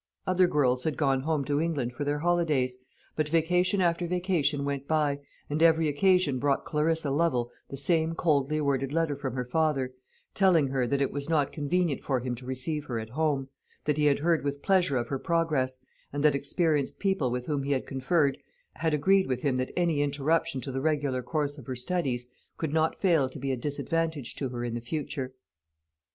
Other 0.25 0.47
girls 0.47 0.83
had 0.83 0.97
gone 0.97 1.21
home 1.21 1.45
to 1.45 1.61
England 1.61 1.93
for 1.93 2.03
their 2.03 2.17
holidays; 2.17 2.75
but 3.15 3.29
vacation 3.29 3.81
after 3.81 4.07
vacation 4.07 4.65
went 4.65 4.87
by, 4.87 5.19
and 5.47 5.61
every 5.61 5.87
occasion 5.87 6.39
brought 6.39 6.65
Clarissa 6.65 7.11
Lovel 7.11 7.51
the 7.69 7.77
same 7.77 8.15
coldly 8.15 8.59
worded 8.61 8.91
letter 8.91 9.15
from 9.15 9.35
her 9.35 9.45
father, 9.45 9.93
telling 10.33 10.69
her 10.69 10.87
that 10.87 11.03
it 11.03 11.11
was 11.11 11.29
not 11.29 11.51
convenient 11.51 12.01
for 12.01 12.19
him 12.19 12.33
to 12.33 12.47
receive 12.47 12.85
her 12.85 12.97
at 12.97 13.11
home, 13.11 13.49
that 13.85 13.97
he 13.99 14.05
had 14.05 14.17
heard 14.17 14.43
with 14.43 14.63
pleasure 14.63 14.97
of 14.97 15.09
her 15.09 15.19
progress, 15.19 15.77
and 16.11 16.23
that 16.23 16.33
experienced 16.33 16.97
people 16.97 17.29
with 17.29 17.45
whom 17.45 17.61
he 17.61 17.73
had 17.73 17.85
conferred, 17.85 18.39
had 18.77 18.95
agreed 18.95 19.27
with 19.27 19.43
him 19.43 19.55
that 19.57 19.71
any 19.77 20.01
interruption 20.01 20.59
to 20.61 20.71
the 20.71 20.81
regular 20.81 21.21
course 21.21 21.59
of 21.59 21.67
her 21.67 21.75
studies 21.75 22.25
could 22.57 22.73
not 22.73 22.97
fail 22.97 23.29
to 23.29 23.37
be 23.37 23.51
a 23.51 23.55
disadvantage 23.55 24.33
to 24.35 24.49
her 24.49 24.63
in 24.65 24.73
the 24.73 24.81
future. 24.81 25.35